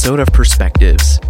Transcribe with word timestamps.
episode 0.00 0.18
of 0.18 0.28
Perspectives. 0.28 1.20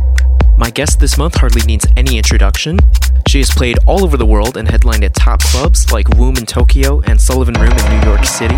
My 0.56 0.70
guest 0.70 1.00
this 1.00 1.18
month 1.18 1.34
hardly 1.34 1.60
needs 1.62 1.88
any 1.96 2.16
introduction. 2.16 2.78
She 3.26 3.38
has 3.38 3.50
played 3.50 3.78
all 3.84 4.04
over 4.04 4.16
the 4.16 4.24
world 4.24 4.56
and 4.56 4.68
headlined 4.68 5.02
at 5.02 5.12
top 5.12 5.40
clubs 5.40 5.90
like 5.90 6.08
Womb 6.10 6.36
in 6.36 6.46
Tokyo 6.46 7.00
and 7.00 7.20
Sullivan 7.20 7.54
Room 7.54 7.72
in 7.72 7.98
New 8.00 8.06
York 8.06 8.24
City. 8.24 8.54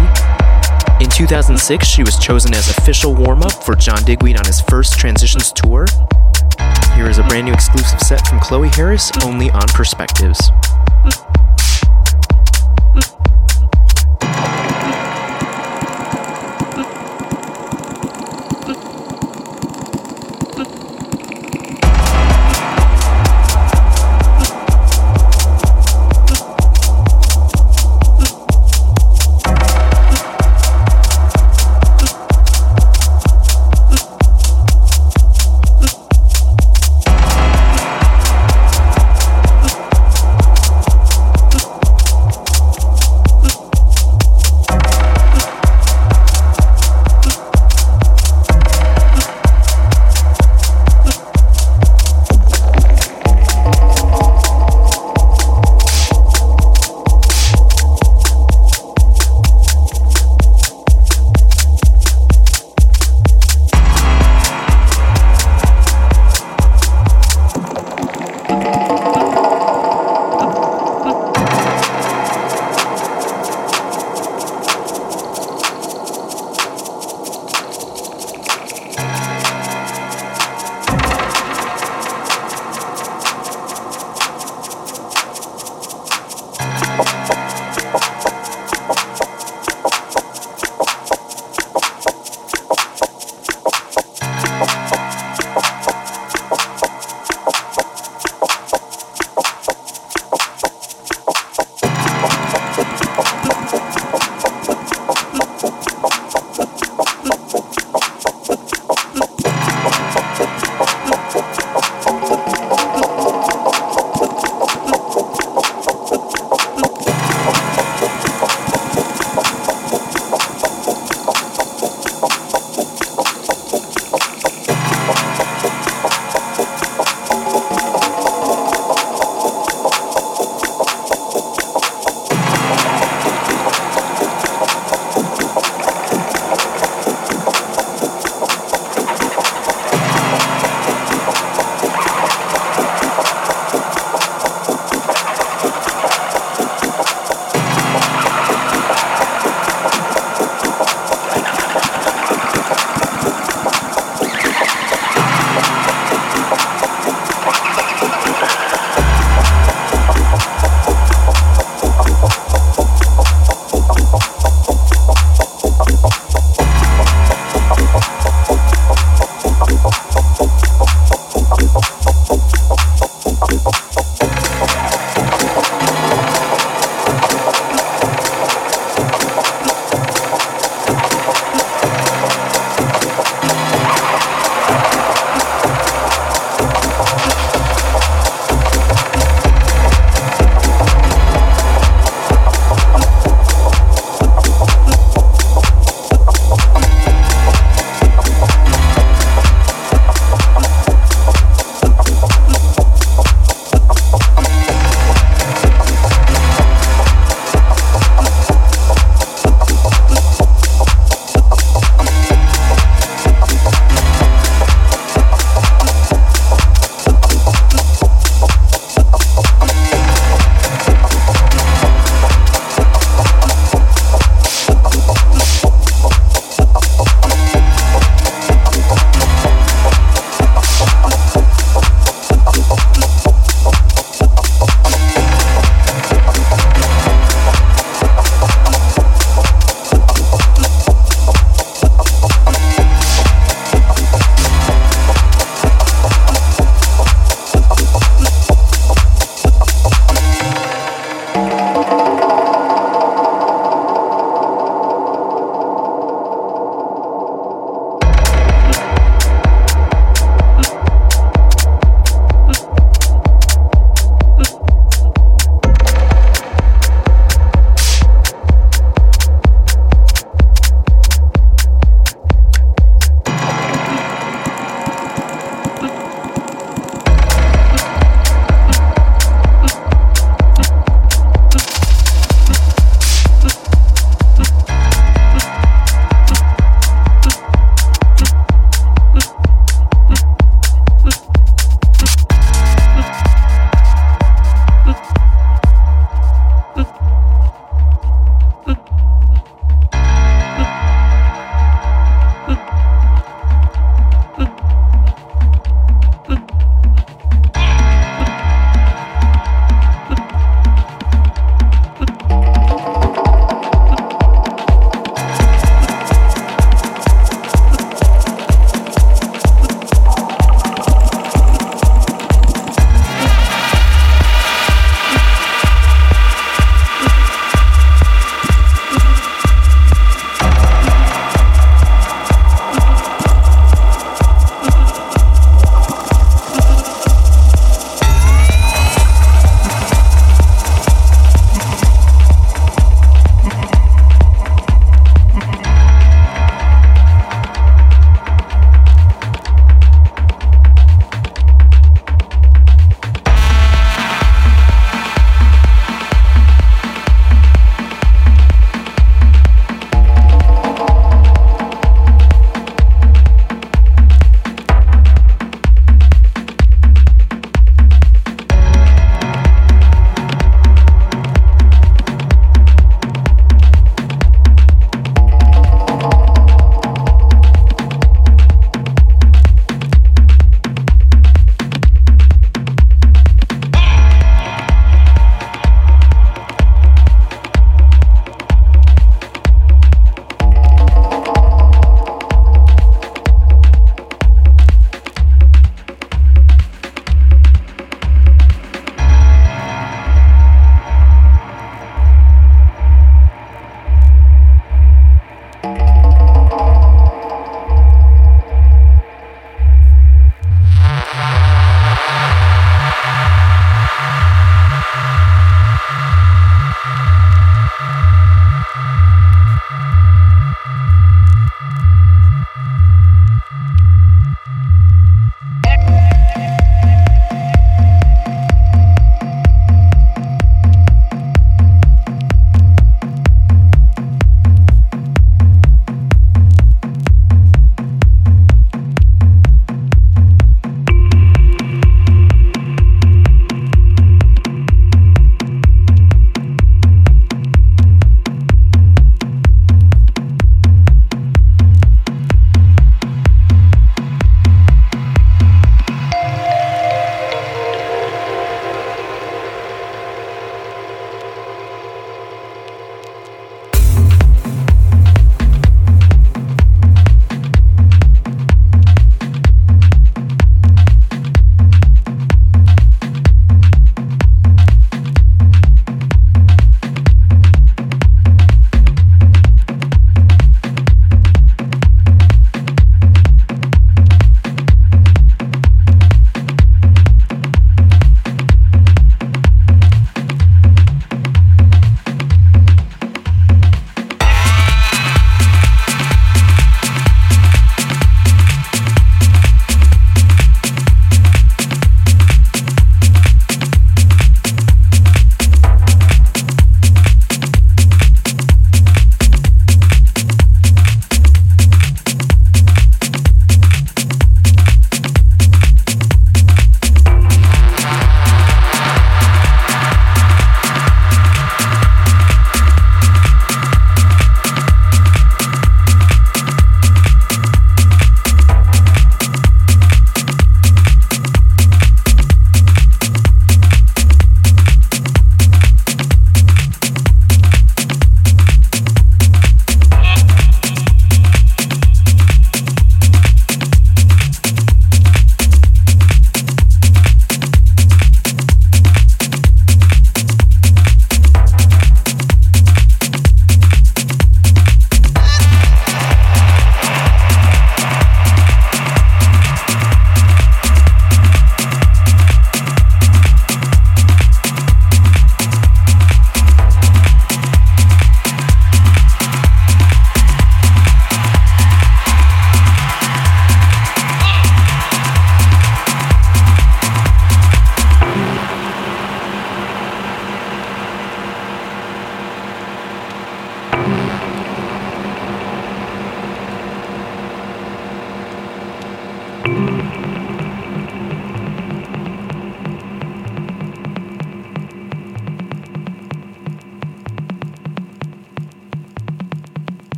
In 1.01 1.09
2006, 1.09 1.87
she 1.87 2.03
was 2.03 2.19
chosen 2.19 2.53
as 2.53 2.69
official 2.69 3.15
warm 3.15 3.41
up 3.41 3.53
for 3.65 3.75
John 3.75 4.05
Digweed 4.05 4.37
on 4.37 4.45
his 4.45 4.61
first 4.61 4.99
Transitions 4.99 5.51
tour. 5.51 5.87
Here 6.95 7.09
is 7.09 7.17
a 7.17 7.23
brand 7.23 7.47
new 7.47 7.55
exclusive 7.55 8.01
set 8.01 8.27
from 8.29 8.39
Chloe 8.41 8.69
Harris, 8.69 9.11
only 9.25 9.51
on 9.53 9.67
Perspectives. 9.69 10.52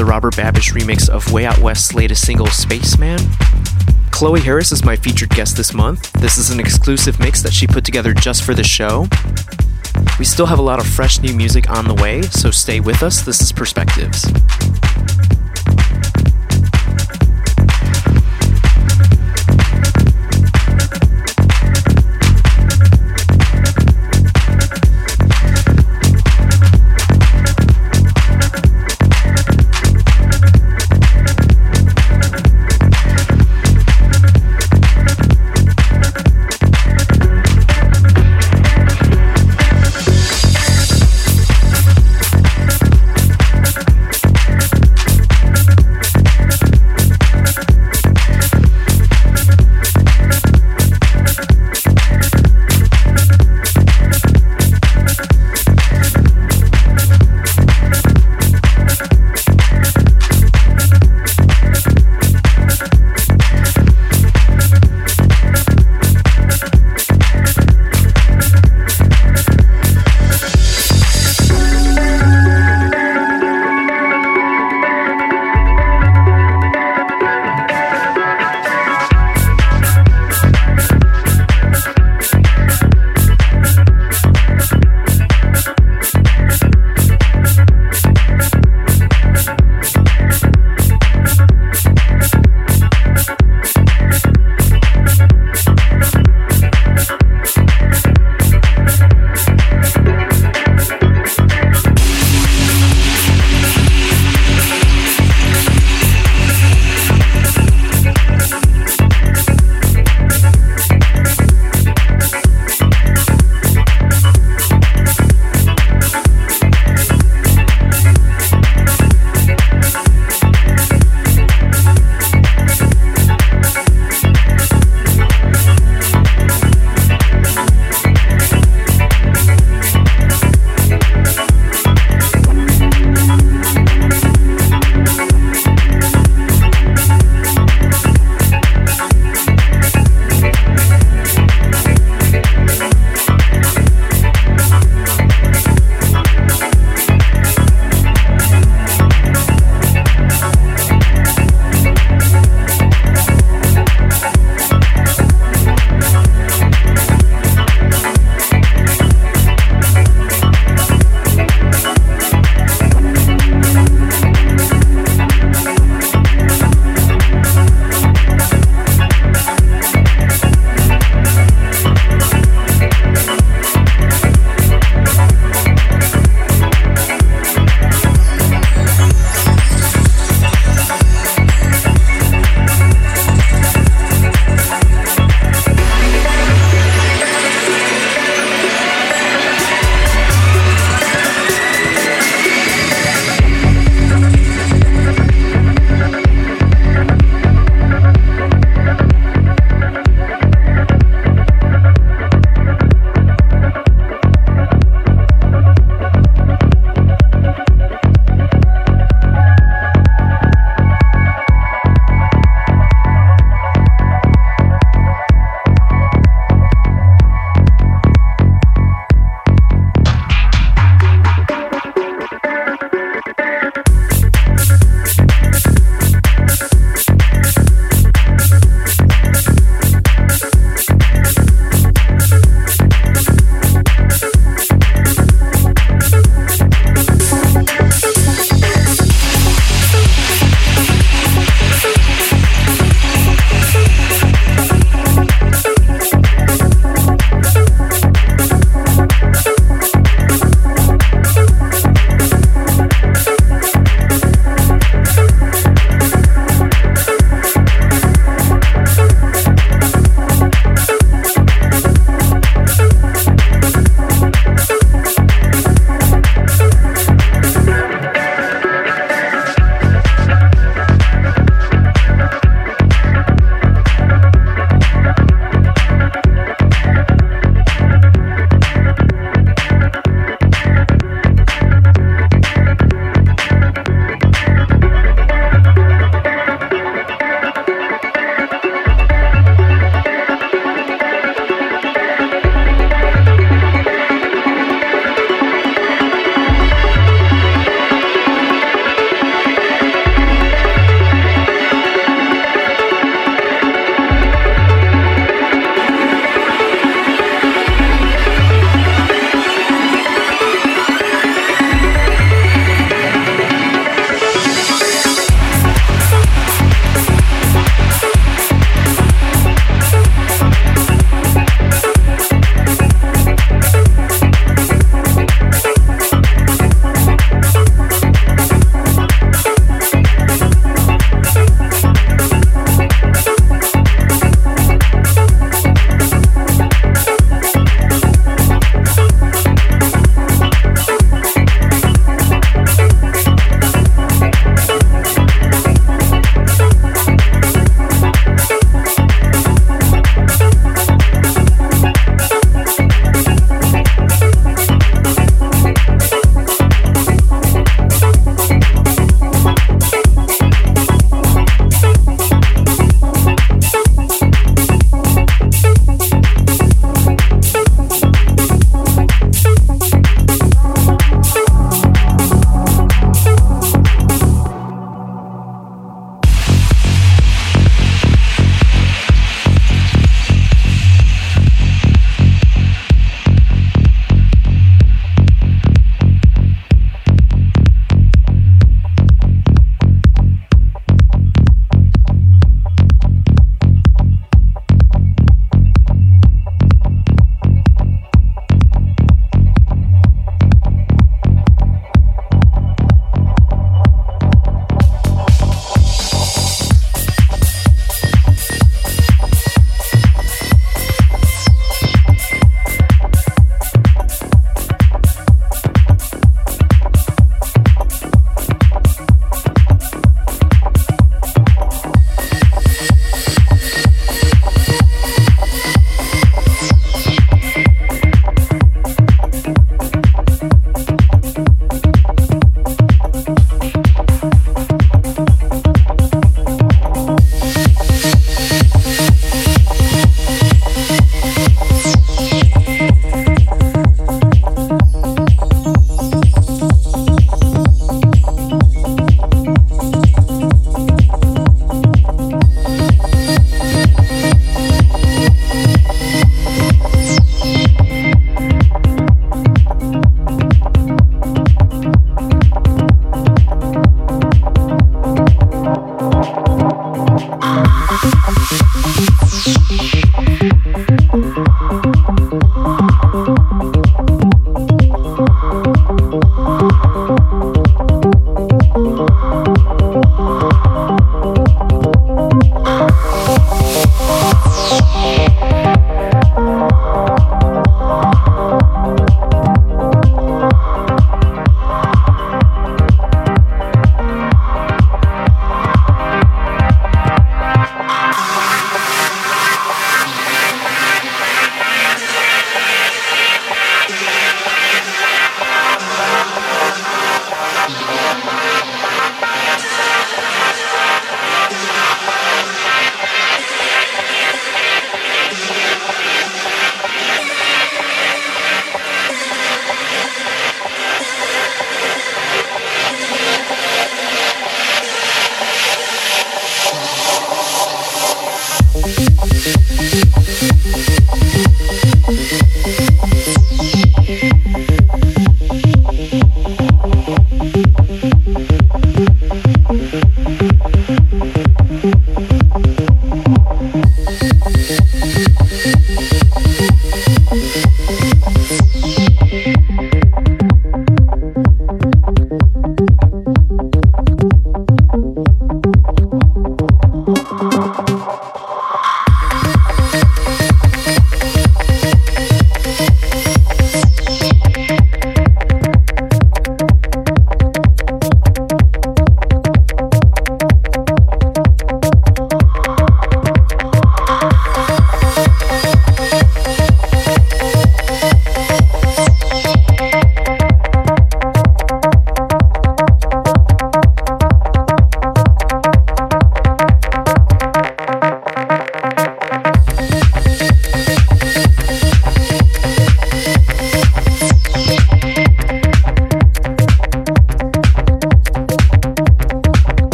The 0.00 0.06
Robert 0.06 0.32
Babicz 0.32 0.72
remix 0.72 1.10
of 1.10 1.30
Way 1.30 1.44
Out 1.44 1.58
West's 1.58 1.92
latest 1.92 2.24
single, 2.24 2.46
Spaceman. 2.46 3.20
Chloe 4.10 4.40
Harris 4.40 4.72
is 4.72 4.82
my 4.82 4.96
featured 4.96 5.28
guest 5.28 5.58
this 5.58 5.74
month. 5.74 6.10
This 6.14 6.38
is 6.38 6.48
an 6.48 6.58
exclusive 6.58 7.20
mix 7.20 7.42
that 7.42 7.52
she 7.52 7.66
put 7.66 7.84
together 7.84 8.14
just 8.14 8.42
for 8.42 8.54
the 8.54 8.64
show. 8.64 9.08
We 10.18 10.24
still 10.24 10.46
have 10.46 10.58
a 10.58 10.62
lot 10.62 10.78
of 10.78 10.86
fresh 10.86 11.20
new 11.20 11.34
music 11.34 11.68
on 11.68 11.86
the 11.86 11.92
way, 11.92 12.22
so 12.22 12.50
stay 12.50 12.80
with 12.80 13.02
us. 13.02 13.20
This 13.20 13.42
is 13.42 13.52
Perspectives. 13.52 14.24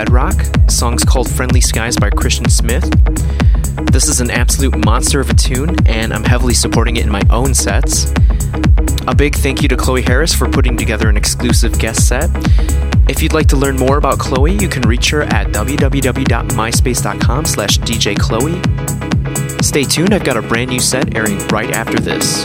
Bedrock. 0.00 0.36
The 0.64 0.72
song's 0.72 1.04
called 1.04 1.30
Friendly 1.30 1.60
Skies 1.60 1.94
by 1.94 2.08
Christian 2.08 2.48
Smith. 2.48 2.88
This 3.92 4.08
is 4.08 4.22
an 4.22 4.30
absolute 4.30 4.82
monster 4.82 5.20
of 5.20 5.28
a 5.28 5.34
tune, 5.34 5.76
and 5.86 6.14
I'm 6.14 6.24
heavily 6.24 6.54
supporting 6.54 6.96
it 6.96 7.04
in 7.04 7.12
my 7.12 7.20
own 7.28 7.52
sets. 7.52 8.10
A 9.06 9.14
big 9.14 9.34
thank 9.34 9.60
you 9.60 9.68
to 9.68 9.76
Chloe 9.76 10.00
Harris 10.00 10.34
for 10.34 10.48
putting 10.48 10.78
together 10.78 11.10
an 11.10 11.18
exclusive 11.18 11.78
guest 11.78 12.08
set. 12.08 12.30
If 13.10 13.22
you'd 13.22 13.34
like 13.34 13.48
to 13.48 13.56
learn 13.56 13.76
more 13.76 13.98
about 13.98 14.18
Chloe, 14.18 14.56
you 14.56 14.70
can 14.70 14.88
reach 14.88 15.10
her 15.10 15.20
at 15.24 15.48
www.myspace.com 15.48 17.44
slash 17.44 17.78
djchloe. 17.80 19.62
Stay 19.62 19.84
tuned, 19.84 20.14
I've 20.14 20.24
got 20.24 20.38
a 20.38 20.42
brand 20.42 20.70
new 20.70 20.80
set 20.80 21.14
airing 21.14 21.46
right 21.48 21.72
after 21.72 22.00
this. 22.00 22.42